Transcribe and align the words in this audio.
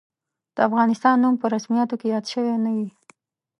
د 0.55 0.57
افغانستان 0.67 1.15
نوم 1.23 1.35
په 1.41 1.47
رسمیاتو 1.55 1.95
کې 1.99 2.07
یاد 2.13 2.25
شوی 2.33 2.53
نه 2.65 2.71
وي. 2.75 2.89